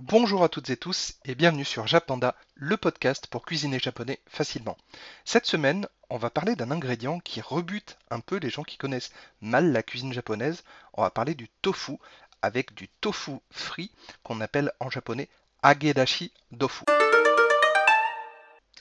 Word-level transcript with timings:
Bonjour 0.00 0.44
à 0.44 0.48
toutes 0.48 0.70
et 0.70 0.76
tous 0.76 1.14
et 1.24 1.34
bienvenue 1.34 1.64
sur 1.64 1.88
Japanda, 1.88 2.36
le 2.54 2.76
podcast 2.76 3.26
pour 3.26 3.44
cuisiner 3.44 3.80
japonais 3.80 4.20
facilement. 4.28 4.78
Cette 5.24 5.44
semaine, 5.44 5.88
on 6.08 6.18
va 6.18 6.30
parler 6.30 6.54
d'un 6.54 6.70
ingrédient 6.70 7.18
qui 7.18 7.40
rebute 7.40 7.98
un 8.08 8.20
peu 8.20 8.36
les 8.36 8.48
gens 8.48 8.62
qui 8.62 8.76
connaissent 8.76 9.10
mal 9.40 9.72
la 9.72 9.82
cuisine 9.82 10.12
japonaise. 10.12 10.62
On 10.92 11.02
va 11.02 11.10
parler 11.10 11.34
du 11.34 11.48
tofu 11.62 11.98
avec 12.42 12.74
du 12.74 12.86
tofu 13.00 13.40
frit 13.50 13.90
qu'on 14.22 14.40
appelle 14.40 14.70
en 14.78 14.88
japonais 14.88 15.28
agedashi 15.64 16.32
dofu. 16.52 16.84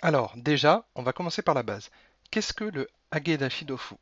Alors 0.03 0.33
déjà, 0.35 0.85
on 0.93 1.01
va 1.01 1.13
commencer 1.13 1.41
par 1.41 1.55
la 1.55 1.63
base. 1.63 1.89
Qu'est-ce 2.29 2.53
que 2.53 2.65
le 2.65 2.87
agedashi 3.09 3.65
dofu? 3.65 3.95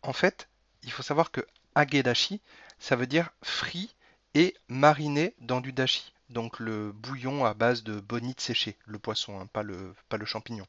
En 0.00 0.14
fait, 0.14 0.48
il 0.82 0.90
faut 0.90 1.02
savoir 1.02 1.30
que 1.30 1.46
agedashi, 1.74 2.40
ça 2.78 2.96
veut 2.96 3.06
dire 3.06 3.28
frit 3.42 3.94
et 4.32 4.56
mariné 4.68 5.34
dans 5.40 5.60
du 5.60 5.74
dashi. 5.74 6.13
Donc 6.34 6.58
le 6.58 6.90
bouillon 6.90 7.44
à 7.44 7.54
base 7.54 7.84
de 7.84 8.00
bonite 8.00 8.40
séchée, 8.40 8.76
le 8.86 8.98
poisson, 8.98 9.40
hein, 9.40 9.46
pas, 9.52 9.62
le, 9.62 9.94
champignon. 10.24 10.66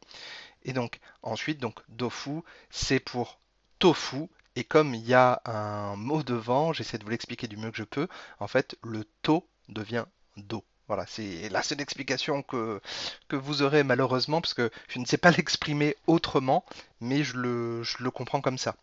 Et 0.64 0.74
donc 0.74 1.00
ensuite, 1.24 1.60
donc 1.60 1.80
dofu, 1.90 2.42
c'est 2.70 3.00
pour 3.00 3.40
tofu. 3.80 4.30
Et 4.56 4.64
comme 4.64 4.94
il 4.94 5.06
y 5.06 5.16
a 5.16 5.42
un 5.46 5.96
mot 5.96 6.22
devant, 6.22 6.72
j'essaie 6.72 7.00
de 7.00 7.04
vous 7.04 7.10
l'expliquer 7.10 7.48
du 7.48 7.58
mieux 7.58 7.72
que 7.72 7.78
je 7.78 7.84
peux. 7.84 8.08
En 8.40 8.48
fait, 8.48 8.78
le 8.84 9.06
to 9.24 9.44
devient 9.68 10.06
do. 10.38 10.64
Voilà, 10.88 11.08
c'est 11.08 11.50
la 11.50 11.64
seule 11.64 11.82
explication 11.82 12.44
que, 12.44 12.80
que 13.28 13.36
vous 13.36 13.64
aurez 13.64 13.82
malheureusement, 13.84 14.42
parce 14.42 14.54
que 14.54 14.70
je 14.88 15.00
ne 15.00 15.06
sais 15.06 15.18
pas 15.18 15.32
l'exprimer 15.38 15.98
autrement, 16.06 16.64
mais 17.02 17.24
je 17.24 17.38
le, 17.38 17.82
je 17.82 18.04
le 18.04 18.12
comprends 18.12 18.40
comme 18.40 18.60
ça. 18.60 18.76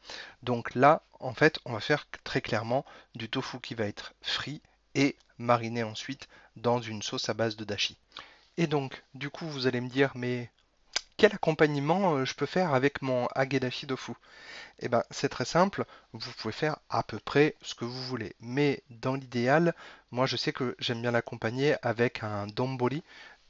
Donc 0.42 0.74
là, 0.74 1.02
en 1.20 1.32
fait, 1.32 1.60
on 1.64 1.74
va 1.74 1.80
faire 1.80 2.08
très 2.24 2.40
clairement 2.40 2.84
du 3.14 3.28
tofu 3.28 3.60
qui 3.60 3.76
va 3.76 3.86
être 3.86 4.14
frit 4.20 4.60
et 4.94 5.16
mariné 5.38 5.82
ensuite 5.82 6.28
dans 6.56 6.80
une 6.80 7.02
sauce 7.02 7.28
à 7.28 7.34
base 7.34 7.56
de 7.56 7.64
dashi. 7.64 7.96
Et 8.56 8.66
donc, 8.66 9.02
du 9.14 9.30
coup, 9.30 9.46
vous 9.46 9.66
allez 9.66 9.80
me 9.80 9.88
dire, 9.88 10.12
mais 10.14 10.50
quel 11.16 11.34
accompagnement 11.34 12.16
euh, 12.16 12.24
je 12.24 12.34
peux 12.34 12.46
faire 12.46 12.74
avec 12.74 13.00
mon 13.00 13.28
agedashi 13.34 13.86
tofu? 13.86 14.12
Eh 14.80 14.88
bien, 14.88 15.02
c'est 15.10 15.28
très 15.28 15.44
simple, 15.44 15.84
vous 16.12 16.32
pouvez 16.32 16.52
faire 16.52 16.78
à 16.90 17.02
peu 17.02 17.18
près 17.18 17.54
ce 17.62 17.74
que 17.74 17.84
vous 17.84 18.02
voulez. 18.02 18.34
Mais 18.40 18.82
dans 18.90 19.14
l'idéal, 19.14 19.74
moi 20.10 20.26
je 20.26 20.36
sais 20.36 20.52
que 20.52 20.74
j'aime 20.78 21.00
bien 21.00 21.12
l'accompagner 21.12 21.76
avec 21.82 22.22
un 22.22 22.46
donbori, 22.48 23.02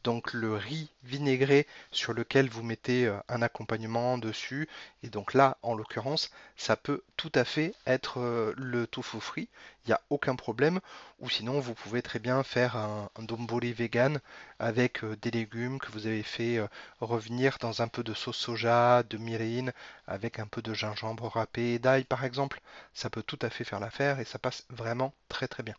donc 0.05 0.33
le 0.33 0.55
riz 0.55 0.91
vinaigré 1.05 1.67
sur 1.91 2.13
lequel 2.13 2.49
vous 2.49 2.63
mettez 2.63 3.07
euh, 3.07 3.17
un 3.29 3.43
accompagnement 3.43 4.19
dessus. 4.19 4.69
Et 5.03 5.09
donc 5.09 5.35
là, 5.35 5.59
en 5.63 5.75
l'occurrence, 5.75 6.31
ça 6.57 6.77
peut 6.77 7.03
tout 7.17 7.33
à 7.35 7.45
fait 7.45 7.75
être 7.87 8.21
euh, 8.21 8.55
le 8.57 8.87
tofu 8.87 9.21
frit, 9.21 9.49
il 9.85 9.89
n'y 9.89 9.95
a 9.95 10.01
aucun 10.11 10.37
problème. 10.37 10.81
Ou 11.21 11.31
sinon, 11.31 11.61
vous 11.61 11.75
pouvez 11.75 12.03
très 12.03 12.19
bien 12.19 12.43
faire 12.43 12.77
un, 12.77 13.11
donbori 13.19 13.73
vegan 13.73 14.21
avec 14.59 15.05
euh, 15.05 15.17
des 15.23 15.31
légumes 15.31 15.79
que 15.79 15.93
vous 15.93 16.07
avez 16.07 16.23
fait 16.23 16.61
revenir 17.01 17.59
dans 17.61 17.83
un 17.83 17.89
peu 17.89 18.03
de 18.03 18.15
sauce 18.15 18.37
soja, 18.37 19.03
de 19.03 19.19
mirin, 19.19 19.71
avec 20.07 20.39
un 20.39 20.47
peu 20.47 20.63
de 20.63 20.75
gingembre 20.75 21.29
râpé 21.29 21.75
et 21.75 21.79
d'ail 21.79 22.05
par 22.05 22.25
exemple. 22.25 22.61
Ça 22.95 23.11
peut 23.11 23.23
tout 23.23 23.39
à 23.43 23.51
fait 23.51 23.65
faire 23.65 23.81
l'affaire 23.81 24.21
et 24.21 24.25
ça 24.25 24.39
passe 24.39 24.65
vraiment 24.71 25.15
très 25.29 25.49
très 25.49 25.63
bien. 25.63 25.75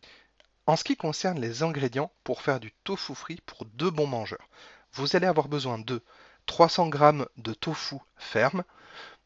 En 0.65 0.77
ce 0.77 0.85
qui 0.85 0.95
concerne 0.95 1.41
les 1.41 1.61
ingrédients 1.61 2.11
pour 2.23 2.41
faire 2.41 2.61
du 2.61 2.71
tofu 2.85 3.13
frit 3.15 3.41
pour 3.45 3.65
deux 3.65 3.89
bons 3.89 4.07
mangeurs, 4.07 4.47
vous 4.93 5.15
allez 5.15 5.27
avoir 5.27 5.49
besoin 5.49 5.77
de 5.77 6.01
300 6.45 6.89
g 6.91 7.25
de 7.35 7.53
tofu 7.53 7.97
ferme, 8.15 8.63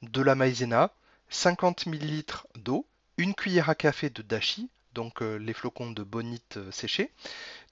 de 0.02 0.22
la 0.22 0.34
maïzena, 0.34 0.92
50 1.30 1.86
ml 1.86 2.24
d'eau, 2.56 2.88
une 3.18 3.36
cuillère 3.36 3.70
à 3.70 3.76
café 3.76 4.10
de 4.10 4.24
dashi, 4.24 4.72
donc 4.94 5.22
euh, 5.22 5.38
les 5.38 5.54
flocons 5.54 5.92
de 5.92 6.02
bonite 6.02 6.58
euh, 6.58 6.72
séchés, 6.72 7.14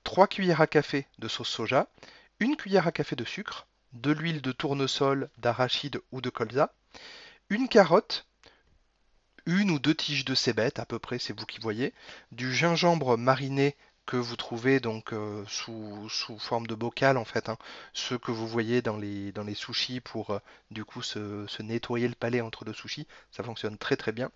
3 0.03 0.27
cuillères 0.27 0.61
à 0.61 0.67
café 0.67 1.07
de 1.17 1.27
sauce 1.27 1.49
soja, 1.49 1.87
une 2.39 2.57
cuillère 2.57 2.85
à 2.85 2.91
café 2.91 3.15
de 3.15 3.25
sucre, 3.25 3.65
de 3.93 4.11
l'huile 4.11 4.41
de 4.41 4.51
tournesol, 4.51 5.29
d'arachide 5.39 6.01
ou 6.11 6.21
de 6.21 6.29
colza, 6.29 6.71
une 7.49 7.67
carotte, 7.67 8.27
une 9.45 9.71
ou 9.71 9.79
deux 9.79 9.95
tiges 9.95 10.25
de 10.25 10.35
cébette, 10.35 10.79
à 10.79 10.85
peu 10.85 10.99
près, 10.99 11.19
c'est 11.19 11.37
vous 11.37 11.45
qui 11.45 11.59
voyez, 11.59 11.93
du 12.31 12.53
gingembre 12.53 13.17
mariné 13.17 13.75
que 14.05 14.17
vous 14.17 14.35
trouvez 14.35 14.79
donc 14.79 15.13
euh, 15.13 15.43
sous, 15.47 16.07
forme 16.39 16.67
de 16.67 16.75
bocal 16.75 17.17
en 17.17 17.25
fait, 17.25 17.49
hein. 17.49 17.57
ceux 17.93 18.17
que 18.17 18.31
vous 18.31 18.47
voyez 18.47 18.81
dans 18.81 18.97
les, 18.97 19.31
dans 19.31 19.45
sushis 19.53 19.99
pour 19.99 20.29
euh, 20.31 20.39
du 20.69 20.85
coup 20.85 21.01
se, 21.01 21.45
se, 21.47 21.63
nettoyer 21.63 22.07
le 22.07 22.15
palais 22.15 22.41
entre 22.41 22.65
deux 22.65 22.73
sushis, 22.73 23.07
ça 23.31 23.43
fonctionne 23.43 23.77
très 23.77 23.97
très 23.97 24.11
bien. 24.11 24.31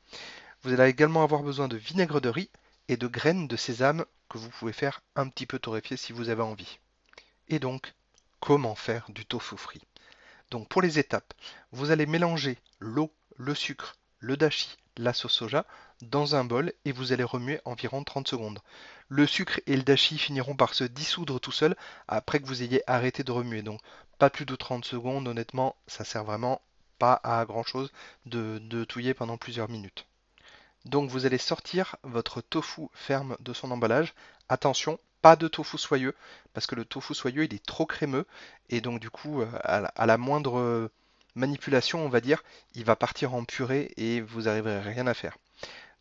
Vous 0.64 0.74
allez 0.74 0.90
également 0.90 1.24
avoir 1.24 1.44
besoin 1.44 1.68
de 1.68 1.78
vinaigre 1.78 2.20
de 2.20 2.30
riz 2.30 2.50
et 2.88 2.98
de 2.98 3.08
graines 3.08 3.48
de 3.48 3.56
sésame 3.56 4.06
que 4.28 4.38
vous 4.38 4.50
pouvez 4.50 4.74
faire 4.74 5.02
un 5.16 5.30
petit 5.30 5.46
peu 5.46 5.60
torréfier 5.60 5.98
si 5.98 6.14
vous 6.14 6.30
avez 6.30 6.42
envie. 6.42 6.80
Et 7.48 7.60
donc, 7.60 7.94
comment 8.40 8.76
faire 8.76 9.06
du 9.10 9.26
tofu 9.26 9.58
frit? 9.58 9.82
Donc 10.52 10.68
pour 10.68 10.82
les 10.82 10.98
étapes, 10.98 11.34
vous 11.72 11.92
allez 11.92 12.08
mélanger 12.08 12.58
l'eau, 12.80 13.14
le 13.38 13.54
sucre, 13.54 13.96
le 14.20 14.36
dashi, 14.36 14.78
la 14.98 15.14
sauce 15.14 15.34
soja 15.34 15.66
dans 16.02 16.36
un 16.36 16.44
bol 16.44 16.74
et 16.86 16.92
vous 16.92 17.12
allez 17.12 17.24
remuer 17.24 17.62
environ 17.66 18.04
30 18.04 18.28
secondes. 18.28 18.60
Le 19.08 19.26
sucre 19.26 19.60
et 19.68 19.76
le 19.76 19.84
dashi 19.84 20.18
finiront 20.18 20.56
par 20.56 20.74
se 20.74 20.84
dissoudre 20.84 21.40
tout 21.40 21.52
seul 21.52 21.76
après 22.08 22.40
que 22.40 22.46
vous 22.46 22.64
ayez 22.64 22.84
arrêté 22.90 23.24
de 23.24 23.32
remuer. 23.32 23.62
Donc 23.62 23.82
pas 24.18 24.30
plus 24.30 24.46
de 24.46 24.56
30 24.56 24.86
secondes, 24.86 25.28
honnêtement, 25.28 25.76
ça 25.88 26.04
sert 26.04 26.24
vraiment 26.24 26.62
pas 27.00 27.20
à 27.24 27.46
grand 27.46 27.64
chose 27.64 27.92
de, 28.26 28.60
de 28.60 28.84
touiller 28.84 29.14
pendant 29.14 29.38
plusieurs 29.38 29.70
minutes. 29.70 30.06
Donc 30.86 31.10
vous 31.10 31.26
allez 31.26 31.38
sortir 31.38 31.96
votre 32.04 32.42
tofu 32.42 32.88
ferme 32.94 33.38
de 33.40 33.54
son 33.54 33.72
emballage. 33.72 34.14
Attention, 34.50 35.00
pas 35.22 35.36
de 35.36 35.48
tofu 35.48 35.78
soyeux, 35.78 36.16
parce 36.54 36.68
que 36.68 36.76
le 36.76 36.86
tofu 36.86 37.14
soyeux 37.14 37.44
il 37.44 37.54
est 37.54 37.66
trop 37.66 37.86
crémeux, 37.86 38.26
et 38.70 38.82
donc 38.82 39.00
du 39.00 39.10
coup, 39.10 39.42
euh, 39.42 39.48
à 39.64 40.06
la 40.06 40.18
moindre 40.18 40.92
manipulation, 41.36 42.04
on 42.04 42.10
va 42.10 42.22
dire, 42.22 42.44
il 42.76 42.84
va 42.86 42.96
partir 42.96 43.34
en 43.34 43.44
purée 43.44 43.92
et 43.98 44.22
vous 44.22 44.44
n'arriverez 44.44 44.80
rien 44.80 45.08
à 45.08 45.14
faire. 45.14 45.38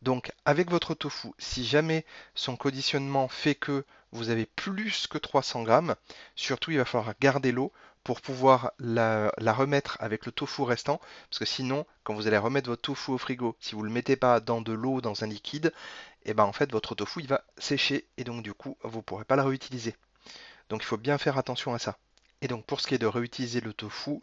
Donc 0.02 0.32
avec 0.44 0.70
votre 0.70 0.94
tofu, 0.94 1.28
si 1.38 1.66
jamais 1.66 2.04
son 2.34 2.56
conditionnement 2.56 3.28
fait 3.28 3.54
que 3.54 3.84
vous 4.12 4.30
avez 4.30 4.46
plus 4.46 5.06
que 5.06 5.18
300 5.18 5.64
grammes, 5.64 5.96
surtout 6.36 6.70
il 6.70 6.78
va 6.78 6.84
falloir 6.84 7.14
garder 7.20 7.52
l'eau 7.52 7.72
pour 8.04 8.20
pouvoir 8.20 8.72
la, 8.78 9.30
remettre 9.38 9.98
avec 10.00 10.24
le 10.24 10.32
tofu 10.32 10.62
restant, 10.62 11.00
parce 11.28 11.40
que 11.40 11.44
sinon, 11.44 11.84
quand 12.04 12.14
vous 12.14 12.26
allez 12.26 12.38
remettre 12.38 12.70
votre 12.70 12.80
tofu 12.80 13.10
au 13.10 13.18
frigo, 13.18 13.56
si 13.60 13.74
vous 13.74 13.82
ne 13.82 13.88
le 13.88 13.92
mettez 13.92 14.16
pas 14.16 14.40
dans 14.40 14.62
de 14.62 14.72
l'eau, 14.72 15.00
dans 15.00 15.24
un 15.24 15.26
liquide, 15.26 15.72
et 16.24 16.30
eh 16.30 16.34
ben 16.34 16.44
en 16.44 16.52
fait 16.52 16.70
votre 16.72 16.94
tofu 16.94 17.20
il 17.20 17.28
va 17.28 17.44
sécher 17.58 18.06
et 18.16 18.24
donc 18.24 18.42
du 18.42 18.52
coup 18.52 18.76
vous 18.82 18.98
ne 18.98 19.02
pourrez 19.02 19.24
pas 19.24 19.36
la 19.36 19.44
réutiliser. 19.44 19.94
Donc 20.68 20.82
il 20.82 20.86
faut 20.86 20.96
bien 20.96 21.18
faire 21.18 21.38
attention 21.38 21.74
à 21.74 21.78
ça. 21.78 21.98
Et 22.40 22.48
donc 22.48 22.64
pour 22.64 22.80
ce 22.80 22.86
qui 22.86 22.94
est 22.94 22.98
de 22.98 23.06
réutiliser 23.06 23.60
le 23.60 23.72
tofu, 23.72 24.20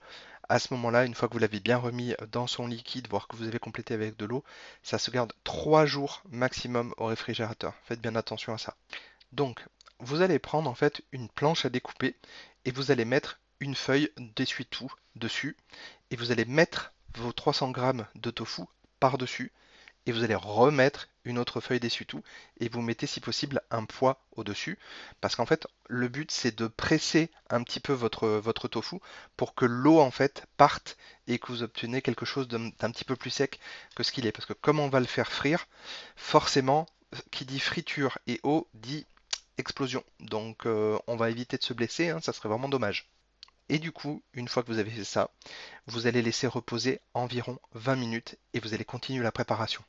à 0.50 0.60
ce 0.60 0.74
moment-là, 0.74 1.06
une 1.06 1.16
fois 1.16 1.28
que 1.28 1.34
vous 1.34 1.40
l'avez 1.40 1.60
bien 1.60 1.78
remis 1.78 2.14
dans 2.32 2.48
son 2.48 2.68
liquide, 2.68 3.08
voire 3.10 3.28
que 3.28 3.36
vous 3.36 3.48
avez 3.48 3.60
complété 3.60 3.94
avec 3.94 4.18
de 4.18 4.26
l'eau, 4.26 4.44
ça 4.84 4.98
se 4.98 5.12
garde 5.12 5.34
3 5.44 5.86
jours 5.86 6.22
maximum 6.30 6.94
au 6.98 7.06
réfrigérateur. 7.06 7.74
Faites 7.84 8.02
bien 8.02 8.16
attention 8.16 8.54
à 8.54 8.58
ça. 8.58 8.76
Donc, 9.32 9.66
vous 10.00 10.22
allez 10.22 10.40
prendre 10.40 10.70
en 10.70 10.76
fait 10.76 11.02
une 11.12 11.30
planche 11.30 11.66
à 11.66 11.70
découper 11.70 12.16
et 12.66 12.72
vous 12.72 12.92
allez 12.92 13.06
mettre 13.06 13.40
une 13.60 13.76
feuille 13.76 14.12
d'essuie-tout 14.18 14.92
dessus 15.16 15.56
et 16.12 16.16
vous 16.16 16.32
allez 16.32 16.46
mettre 16.46 16.94
vos 17.16 17.32
300 17.32 17.74
g 17.74 17.92
de 18.16 18.32
tofu 18.32 18.64
par-dessus 19.00 19.52
et 20.06 20.12
vous 20.12 20.24
allez 20.24 20.36
remettre 20.36 21.08
une 21.26 21.38
autre 21.38 21.60
feuille 21.60 21.80
d'essuie-tout 21.80 22.24
et 22.60 22.70
vous 22.70 22.82
mettez 22.82 23.08
si 23.08 23.20
possible 23.20 23.62
un 23.72 23.84
poids 23.86 24.26
au-dessus 24.32 24.80
parce 25.22 25.36
qu'en 25.36 25.46
fait 25.46 25.68
le 25.88 26.08
but 26.08 26.32
c'est 26.32 26.56
de 26.56 26.68
presser 26.68 27.30
un 27.50 27.64
petit 27.64 27.80
peu 27.80 27.94
votre, 27.94 28.28
votre 28.28 28.68
tofu 28.68 28.98
pour 29.36 29.56
que 29.56 29.66
l'eau 29.66 30.00
en 30.00 30.12
fait 30.12 30.46
parte 30.58 30.98
et 31.28 31.40
que 31.40 31.48
vous 31.48 31.64
obtenez 31.64 32.02
quelque 32.02 32.26
chose 32.26 32.48
d'un 32.48 32.70
petit 32.70 33.06
peu 33.06 33.16
plus 33.16 33.30
sec 33.30 33.60
que 33.96 34.04
ce 34.04 34.12
qu'il 34.12 34.26
est. 34.26 34.32
Parce 34.32 34.46
que 34.46 34.54
comme 34.54 34.80
on 34.80 34.90
va 34.90 35.00
le 35.00 35.06
faire 35.06 35.32
frire 35.32 35.68
forcément 36.16 36.86
qui 37.32 37.46
dit 37.46 37.60
friture 37.60 38.18
et 38.28 38.40
eau 38.44 38.68
dit 38.74 39.06
explosion. 39.58 40.04
Donc 40.20 40.66
euh, 40.66 40.98
on 41.08 41.16
va 41.16 41.30
éviter 41.30 41.58
de 41.58 41.64
se 41.64 41.74
blesser 41.74 42.10
hein, 42.10 42.20
ça 42.22 42.34
serait 42.34 42.50
vraiment 42.50 42.70
dommage. 42.70 43.10
Et 43.68 43.80
du 43.80 43.92
coup, 43.92 44.22
une 44.34 44.48
fois 44.48 44.62
que 44.62 44.68
vous 44.72 44.78
avez 44.78 44.92
fait 44.92 45.04
ça, 45.04 45.32
vous 45.88 46.06
allez 46.06 46.22
laisser 46.22 46.46
reposer 46.46 47.02
environ 47.16 47.58
20 47.74 47.96
minutes 47.96 48.38
et 48.54 48.60
vous 48.60 48.76
allez 48.76 48.86
continuer 48.86 49.24
la 49.24 49.32
préparation. 49.32 49.84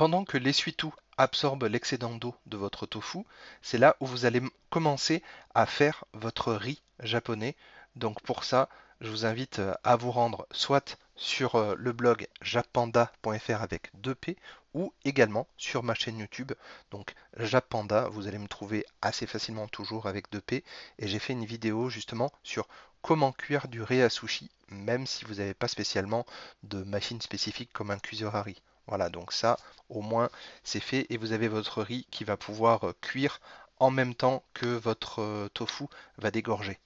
Pendant 0.00 0.24
que 0.24 0.38
l'essuie-tout 0.38 0.94
absorbe 1.18 1.64
l'excédent 1.64 2.14
d'eau 2.14 2.34
de 2.46 2.56
votre 2.56 2.86
tofu, 2.86 3.18
c'est 3.60 3.76
là 3.76 3.96
où 4.00 4.06
vous 4.06 4.24
allez 4.24 4.40
commencer 4.70 5.22
à 5.54 5.66
faire 5.66 6.06
votre 6.14 6.54
riz 6.54 6.80
japonais. 7.02 7.54
Donc 7.96 8.22
pour 8.22 8.44
ça, 8.44 8.70
je 9.02 9.10
vous 9.10 9.26
invite 9.26 9.58
euh, 9.58 9.74
à 9.84 9.96
vous 9.96 10.10
rendre 10.10 10.46
soit 10.52 10.96
sur 11.16 11.56
euh, 11.56 11.74
le 11.76 11.92
blog 11.92 12.28
japanda.fr 12.40 13.60
avec 13.60 13.90
2P 14.02 14.36
ou 14.72 14.90
également 15.04 15.46
sur 15.58 15.82
ma 15.82 15.92
chaîne 15.92 16.18
YouTube. 16.18 16.52
Donc 16.90 17.12
Japanda, 17.36 18.08
vous 18.08 18.26
allez 18.26 18.38
me 18.38 18.48
trouver 18.48 18.86
assez 19.02 19.26
facilement 19.26 19.68
toujours 19.68 20.06
avec 20.06 20.32
2P 20.32 20.62
et 20.98 21.08
j'ai 21.08 21.18
fait 21.18 21.34
une 21.34 21.44
vidéo 21.44 21.90
justement 21.90 22.32
sur 22.42 22.68
comment 23.02 23.32
cuire 23.32 23.68
du 23.68 23.82
riz 23.82 24.00
à 24.00 24.08
sushi 24.08 24.48
même 24.70 25.06
si 25.06 25.26
vous 25.26 25.34
n'avez 25.34 25.52
pas 25.52 25.68
spécialement 25.68 26.24
de 26.62 26.82
machine 26.84 27.20
spécifique 27.20 27.70
comme 27.74 27.90
un 27.90 27.98
cuiseur 27.98 28.34
à 28.34 28.42
riz. 28.42 28.62
Voilà, 28.90 29.08
donc 29.08 29.32
ça, 29.32 29.56
au 29.88 30.02
moins, 30.02 30.30
c'est 30.64 30.80
fait 30.80 31.06
et 31.10 31.16
vous 31.16 31.30
avez 31.30 31.46
votre 31.46 31.80
riz 31.80 32.08
qui 32.10 32.24
va 32.24 32.36
pouvoir 32.36 32.88
euh, 32.88 32.92
cuire 33.00 33.40
en 33.78 33.92
même 33.92 34.16
temps 34.16 34.42
que 34.52 34.66
votre 34.66 35.22
euh, 35.22 35.48
tofu 35.54 35.84
va 36.18 36.32
dégorger. 36.32 36.76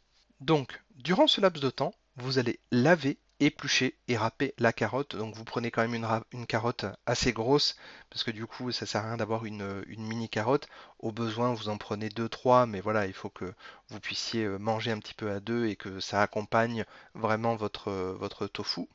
Donc, 0.40 0.82
durant 0.96 1.26
ce 1.26 1.40
laps 1.40 1.62
de 1.62 1.70
temps, 1.70 1.94
vous 2.16 2.38
allez 2.38 2.60
laver, 2.70 3.16
éplucher 3.40 3.96
et 4.06 4.18
râper 4.18 4.52
la 4.58 4.74
carotte. 4.74 5.16
Donc 5.16 5.34
vous 5.34 5.44
prenez 5.44 5.70
quand 5.70 5.80
même 5.80 6.06
une, 6.32 6.46
carotte 6.46 6.84
assez 7.06 7.32
grosse, 7.32 7.74
parce 8.10 8.22
que 8.22 8.30
du 8.30 8.46
coup 8.46 8.70
ça 8.70 8.84
sert 8.84 9.00
à 9.00 9.06
rien 9.06 9.16
d'avoir 9.16 9.46
une, 9.46 9.82
mini 9.96 10.28
carotte. 10.28 10.68
Au 10.98 11.10
besoin, 11.10 11.54
vous 11.54 11.70
en 11.70 11.78
prenez 11.78 12.10
2-3, 12.10 12.68
mais 12.68 12.82
voilà, 12.82 13.06
il 13.06 13.14
faut 13.14 13.30
que 13.30 13.50
vous 13.88 13.98
puissiez 13.98 14.44
euh, 14.44 14.58
manger 14.58 14.90
un 14.90 14.98
petit 14.98 15.14
peu 15.14 15.30
à 15.30 15.40
deux 15.40 15.68
et 15.68 15.76
que 15.76 16.00
ça 16.00 16.20
accompagne 16.20 16.84
vraiment 17.14 17.56
votre 17.56 18.46
tofu. 18.48 18.88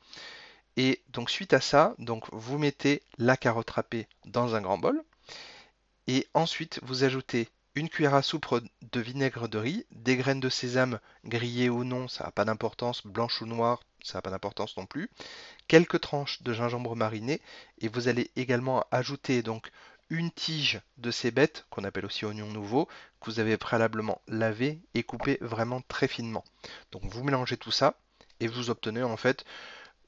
Et 0.76 1.02
donc 1.08 1.30
suite 1.30 1.52
à 1.52 1.60
ça, 1.60 1.94
donc 1.98 2.24
vous 2.32 2.58
mettez 2.58 3.02
la 3.18 3.36
carotte 3.36 3.70
râpée 3.70 4.08
dans 4.24 4.54
un 4.54 4.60
grand 4.60 4.78
bol. 4.78 5.02
Et 6.06 6.26
ensuite, 6.34 6.80
vous 6.82 7.04
ajoutez 7.04 7.48
une 7.74 7.88
cuillère 7.88 8.14
à 8.14 8.22
soupe 8.22 8.46
de 8.82 9.00
vinaigre 9.00 9.48
de 9.48 9.58
riz, 9.58 9.86
des 9.92 10.16
graines 10.16 10.40
de 10.40 10.48
sésame 10.48 10.98
grillées 11.24 11.70
ou 11.70 11.84
non, 11.84 12.08
ça 12.08 12.24
n'a 12.24 12.30
pas 12.32 12.44
d'importance, 12.44 13.06
blanche 13.06 13.40
ou 13.42 13.46
noire, 13.46 13.80
ça 14.02 14.18
n'a 14.18 14.22
pas 14.22 14.30
d'importance 14.30 14.76
non 14.76 14.86
plus, 14.86 15.08
quelques 15.68 16.00
tranches 16.00 16.42
de 16.42 16.52
gingembre 16.52 16.96
mariné, 16.96 17.40
et 17.78 17.88
vous 17.88 18.08
allez 18.08 18.30
également 18.34 18.84
ajouter 18.90 19.42
donc 19.42 19.70
une 20.08 20.32
tige 20.32 20.80
de 20.98 21.12
cébette, 21.12 21.66
qu'on 21.70 21.84
appelle 21.84 22.06
aussi 22.06 22.24
oignon 22.24 22.48
nouveau, 22.48 22.86
que 23.20 23.30
vous 23.30 23.38
avez 23.38 23.56
préalablement 23.56 24.20
lavé 24.26 24.80
et 24.94 25.04
coupé 25.04 25.38
vraiment 25.40 25.80
très 25.82 26.08
finement. 26.08 26.44
Donc 26.90 27.04
vous 27.04 27.22
mélangez 27.22 27.56
tout 27.56 27.70
ça, 27.70 27.94
et 28.40 28.48
vous 28.48 28.70
obtenez 28.70 29.04
en 29.04 29.16
fait 29.16 29.44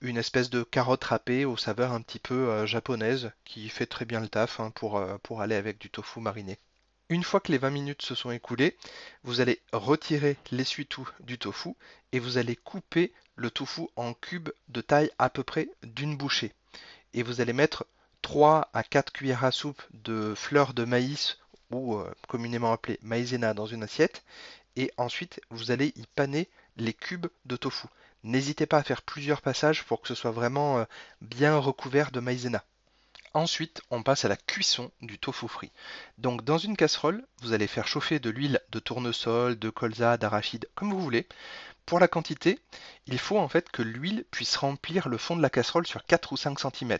une 0.02 0.16
espèce 0.16 0.50
de 0.50 0.64
carotte 0.64 1.04
râpée 1.04 1.44
aux 1.44 1.56
saveurs 1.56 1.92
un 1.92 2.02
petit 2.02 2.18
peu 2.18 2.50
euh, 2.50 2.66
japonaise, 2.66 3.30
qui 3.44 3.68
fait 3.68 3.86
très 3.86 4.04
bien 4.04 4.20
le 4.20 4.28
taf 4.28 4.58
hein, 4.58 4.70
pour, 4.74 4.98
euh, 4.98 5.16
pour 5.22 5.40
aller 5.40 5.54
avec 5.54 5.78
du 5.78 5.90
tofu 5.90 6.20
mariné. 6.20 6.58
Une 7.08 7.22
fois 7.22 7.40
que 7.40 7.52
les 7.52 7.58
20 7.58 7.70
minutes 7.70 8.02
se 8.02 8.14
sont 8.14 8.32
écoulées, 8.32 8.76
vous 9.22 9.40
allez 9.40 9.60
retirer 9.72 10.36
l'essuie-tout 10.50 11.08
du 11.20 11.38
tofu 11.38 11.70
et 12.10 12.18
vous 12.18 12.36
allez 12.36 12.56
couper 12.56 13.12
le 13.36 13.50
tofu 13.50 13.82
en 13.96 14.12
cubes 14.12 14.50
de 14.68 14.80
taille 14.80 15.10
à 15.18 15.30
peu 15.30 15.44
près 15.44 15.68
d'une 15.84 16.16
bouchée. 16.16 16.52
Et 17.14 17.22
vous 17.22 17.40
allez 17.40 17.52
mettre 17.52 17.86
3 18.22 18.70
à 18.72 18.82
4 18.82 19.12
cuillères 19.12 19.44
à 19.44 19.52
soupe 19.52 19.82
de 19.92 20.34
fleurs 20.34 20.74
de 20.74 20.84
maïs 20.84 21.38
ou 21.70 21.96
euh, 21.96 22.12
communément 22.28 22.72
appelées 22.72 22.98
maïzena 23.02 23.54
dans 23.54 23.66
une 23.66 23.84
assiette. 23.84 24.24
Et 24.74 24.90
ensuite, 24.96 25.40
vous 25.50 25.70
allez 25.70 25.92
y 25.96 26.06
paner 26.14 26.48
les 26.76 26.94
cubes 26.94 27.28
de 27.44 27.56
tofu. 27.56 27.86
N'hésitez 28.24 28.66
pas 28.66 28.78
à 28.78 28.82
faire 28.82 29.02
plusieurs 29.02 29.42
passages 29.42 29.84
pour 29.84 30.00
que 30.00 30.08
ce 30.08 30.14
soit 30.14 30.30
vraiment 30.30 30.78
euh, 30.78 30.84
bien 31.20 31.56
recouvert 31.56 32.10
de 32.10 32.20
maïzena. 32.20 32.64
Ensuite, 33.34 33.80
on 33.90 34.02
passe 34.02 34.24
à 34.24 34.28
la 34.28 34.36
cuisson 34.36 34.90
du 35.00 35.18
tofu 35.18 35.48
frit. 35.48 35.72
Donc 36.18 36.44
dans 36.44 36.58
une 36.58 36.76
casserole, 36.76 37.24
vous 37.40 37.54
allez 37.54 37.66
faire 37.66 37.88
chauffer 37.88 38.18
de 38.18 38.28
l'huile 38.28 38.60
de 38.70 38.78
tournesol, 38.78 39.58
de 39.58 39.70
colza, 39.70 40.18
d'arachide, 40.18 40.68
comme 40.74 40.92
vous 40.92 41.00
voulez. 41.00 41.26
Pour 41.86 41.98
la 41.98 42.08
quantité, 42.08 42.58
il 43.06 43.18
faut 43.18 43.38
en 43.38 43.48
fait 43.48 43.70
que 43.70 43.82
l'huile 43.82 44.24
puisse 44.30 44.56
remplir 44.56 45.08
le 45.08 45.16
fond 45.18 45.34
de 45.34 45.42
la 45.42 45.50
casserole 45.50 45.86
sur 45.86 46.04
4 46.04 46.32
ou 46.32 46.36
5 46.36 46.58
cm. 46.60 46.98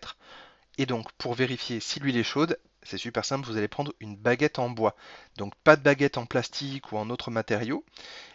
Et 0.78 0.86
donc 0.86 1.12
pour 1.12 1.34
vérifier 1.34 1.80
si 1.80 2.00
l'huile 2.00 2.16
est 2.16 2.24
chaude, 2.24 2.58
c'est 2.82 2.99
super 2.99 3.25
simple, 3.25 3.46
vous 3.46 3.56
allez 3.56 3.69
prendre 3.69 3.93
une 4.00 4.17
baguette 4.17 4.58
en 4.58 4.70
bois. 4.70 4.96
Donc 5.37 5.55
pas 5.56 5.76
de 5.76 5.82
baguette 5.82 6.19
en 6.19 6.26
plastique 6.26 6.93
ou 6.93 6.99
en 6.99 7.11
autre 7.11 7.31
matériau. 7.31 7.84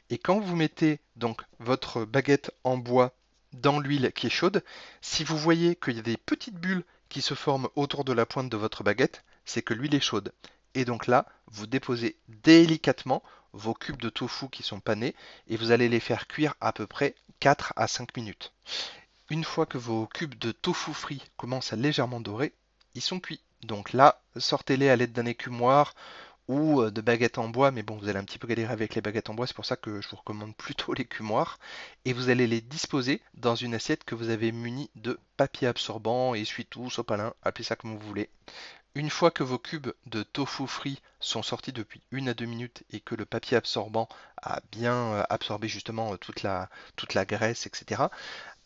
Et 0.10 0.18
quand 0.18 0.40
vous 0.40 0.56
mettez 0.56 1.00
donc 1.16 1.42
votre 1.60 2.06
baguette 2.06 2.52
en 2.64 2.78
bois 2.78 3.14
dans 3.54 3.80
l'huile 3.80 4.12
qui 4.14 4.28
est 4.28 4.32
chaude, 4.32 4.64
si 5.02 5.24
vous 5.24 5.38
voyez 5.38 5.76
qu'il 5.76 5.96
y 5.96 6.00
a 6.00 6.04
des 6.04 6.18
petites 6.18 6.56
bulles 6.56 6.84
qui 7.10 7.22
se 7.22 7.34
forment 7.34 7.70
autour 7.76 8.04
de 8.04 8.14
la 8.14 8.26
pointe 8.26 8.50
de 8.50 8.58
votre 8.58 8.84
baguette, 8.84 9.24
c'est 9.46 9.62
que 9.62 9.74
l'huile 9.74 9.96
est 9.96 10.02
chaude. 10.02 10.34
Et 10.76 10.86
donc 10.86 11.08
là, 11.08 11.26
vous 11.48 11.68
déposez 11.68 12.18
délicatement 12.28 13.24
vos 13.54 13.74
cubes 13.74 14.02
de 14.02 14.10
tofu 14.10 14.50
qui 14.50 14.64
sont 14.64 14.80
panés 14.80 15.16
et 15.48 15.58
vous 15.58 15.72
allez 15.72 15.90
les 15.90 16.00
faire 16.00 16.28
cuire 16.28 16.54
à 16.62 16.74
peu 16.74 16.86
près 16.86 17.16
4 17.40 17.74
à 17.76 17.88
5 17.88 18.16
minutes. 18.16 18.54
Une 19.30 19.44
fois 19.44 19.66
que 19.66 19.78
vos 19.78 20.08
cubes 20.08 20.38
de 20.38 20.52
tofu 20.52 20.94
frit 20.94 21.24
commencent 21.36 21.74
à 21.74 21.78
légèrement 21.78 22.20
dorer, 22.20 22.54
ils 22.96 23.02
sont 23.02 23.20
cuits. 23.20 23.42
Donc 23.64 23.94
là, 23.94 24.22
sortez-les 24.38 24.90
à 24.90 24.96
l'aide 24.96 25.14
d'un 25.14 25.26
écumoire 25.26 25.94
ou 26.48 26.82
euh, 26.82 26.92
de 26.92 27.02
baguettes 27.02 27.38
en 27.38 27.50
bois, 27.50 27.72
mais 27.72 27.84
bon, 27.84 27.98
vous 27.98 28.08
allez 28.08 28.20
un 28.20 28.24
petit 28.24 28.40
peu 28.40 28.48
galérer 28.48 28.72
avec 28.72 28.96
les 28.96 29.02
baguettes 29.02 29.30
en 29.30 29.34
bois, 29.34 29.48
c'est 29.48 29.56
pour 29.56 29.66
ça 29.66 29.76
que 29.76 30.02
je 30.02 30.08
vous 30.10 30.16
recommande 30.18 30.56
plutôt 30.58 30.94
l'écumoire. 30.94 31.60
Et 32.06 32.14
vous 32.14 32.30
allez 32.30 32.48
les 32.48 32.62
disposer 32.62 33.22
dans 33.34 33.56
une 33.56 33.76
assiette 33.76 34.04
que 34.04 34.16
vous 34.16 34.30
avez 34.30 34.52
munie 34.52 34.90
de 34.96 35.20
papier 35.36 35.68
absorbant, 35.68 36.36
essuie-tout, 36.36 36.90
sopalin, 36.90 37.34
appelez 37.44 37.66
ça 37.66 37.76
comme 37.76 37.98
vous 37.98 38.08
voulez. 38.08 38.30
Une 38.96 39.10
fois 39.12 39.30
que 39.30 39.44
vos 39.44 39.60
cubes 39.60 39.94
de 40.08 40.24
tofu 40.24 40.66
frit 40.66 41.02
sont 41.20 41.44
sortis 41.44 41.72
depuis 41.72 42.02
une 42.12 42.30
à 42.30 42.34
deux 42.34 42.46
minutes 42.46 42.84
et 42.90 43.00
que 43.00 43.14
le 43.14 43.26
papier 43.26 43.58
absorbant 43.58 44.08
a 44.42 44.62
bien 44.72 44.96
euh, 44.96 45.24
absorbé 45.30 45.68
justement 45.68 46.14
euh, 46.14 46.18
toute 46.18 46.42
la, 46.42 46.70
toute 46.96 47.14
la 47.14 47.26
graisse, 47.26 47.68
etc., 47.68 48.06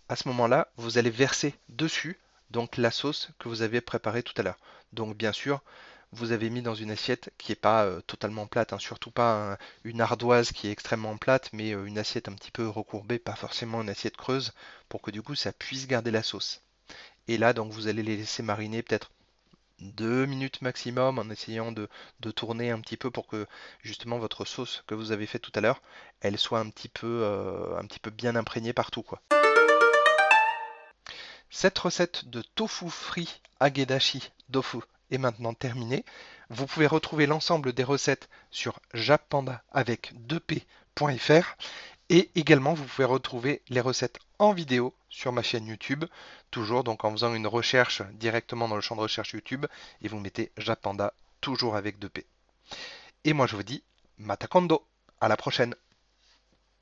à 0.08 0.16
ce 0.16 0.28
moment-là, 0.28 0.68
vous 0.76 0.98
allez 0.98 1.10
verser 1.10 1.56
dessus 1.70 2.20
donc 2.52 2.78
la 2.78 2.92
sauce 2.92 3.30
que 3.40 3.50
vous 3.50 3.62
avez 3.62 3.82
préparée 3.82 4.24
tout 4.24 4.34
à 4.38 4.44
l'heure. 4.44 4.60
Donc 4.94 5.18
bien 5.18 5.32
sûr, 5.32 5.62
vous 6.12 6.34
avez 6.34 6.50
mis 6.50 6.62
dans 6.62 6.76
une 6.76 6.92
assiette 6.92 7.34
qui 7.38 7.52
n'est 7.52 7.56
pas 7.56 7.86
euh, 7.86 8.02
totalement 8.02 8.46
plate, 8.46 8.74
hein. 8.74 8.80
surtout 8.80 9.12
pas 9.12 9.58
une 9.86 10.02
ardoise 10.02 10.52
qui 10.52 10.68
est 10.68 10.72
extrêmement 10.72 11.18
plate, 11.18 11.50
mais 11.54 11.74
euh, 11.74 11.86
une 11.86 11.98
assiette 11.98 12.28
un 12.28 12.34
petit 12.34 12.52
peu 12.52 12.68
recourbée, 12.68 13.20
pas 13.20 13.36
forcément 13.36 13.82
une 13.82 13.90
assiette 13.90 14.18
creuse, 14.18 14.54
pour 14.90 15.02
que 15.02 15.12
du 15.12 15.22
coup 15.22 15.36
ça 15.36 15.54
puisse 15.54 15.88
garder 15.88 16.12
la 16.12 16.24
sauce. 16.24 16.62
Et 17.28 17.38
là, 17.38 17.54
donc 17.54 17.72
vous 17.72 17.88
allez 17.88 18.04
les 18.04 18.18
laisser 18.18 18.44
mariner 18.44 18.84
peut-être 18.84 19.12
deux 19.80 20.26
minutes 20.26 20.62
maximum 20.62 21.18
en 21.18 21.30
essayant 21.30 21.72
de, 21.72 21.88
tourner 22.36 22.72
un 22.72 22.80
petit 22.82 22.98
peu 22.98 23.10
pour 23.10 23.28
que 23.28 23.48
justement 23.82 24.20
votre 24.20 24.46
sauce 24.46 24.84
que 24.88 24.96
vous 24.96 25.12
avez 25.12 25.26
faite 25.26 25.42
tout 25.42 25.52
à 25.56 25.62
l'heure, 25.62 25.82
elle 26.20 26.38
soit 26.38 26.60
un 26.60 26.70
petit 26.70 26.90
peu, 26.90 27.22
euh, 27.24 27.78
un 27.78 27.86
petit 27.86 28.00
peu 28.00 28.12
bien 28.12 28.36
imprégnée 28.36 28.74
partout 28.74 29.02
quoi. 29.02 29.22
Cette 31.54 31.80
recette 31.80 32.30
de 32.30 32.42
tofu 32.42 32.90
frit 32.90 33.42
agedashi 33.60 34.32
dofu 34.48 34.78
est 35.12 35.18
maintenant 35.18 35.54
terminée. 35.54 36.06
Vous 36.50 36.66
pouvez 36.66 36.88
retrouver 36.88 37.26
l'ensemble 37.26 37.74
des 37.74 37.84
recettes 37.84 38.30
sur 38.52 38.80
jappanda 38.94 39.62
avec 39.74 40.14
2p.fr 40.30 41.58
et 42.08 42.32
également 42.36 42.74
vous 42.74 42.86
pouvez 42.86 43.04
retrouver 43.04 43.62
les 43.68 43.82
recettes 43.82 44.18
en 44.40 44.54
vidéo 44.54 44.96
sur 45.10 45.34
ma 45.34 45.44
chaîne 45.44 45.68
YouTube, 45.68 46.06
toujours 46.52 46.86
donc 46.86 47.04
en 47.04 47.12
faisant 47.12 47.34
une 47.34 47.48
recherche 47.48 48.02
directement 48.14 48.70
dans 48.70 48.76
le 48.76 48.82
champ 48.82 48.96
de 48.96 49.02
recherche 49.02 49.34
YouTube. 49.34 49.66
Et 50.02 50.08
vous 50.08 50.22
mettez 50.22 50.54
Japanda 50.56 51.14
toujours 51.42 51.76
avec 51.76 52.00
2p. 52.00 52.24
Et 53.26 53.34
moi 53.34 53.46
je 53.46 53.58
vous 53.58 53.64
dis 53.64 53.84
Matakondo, 54.20 54.86
à 55.20 55.28
la 55.28 55.36
prochaine 55.36 55.76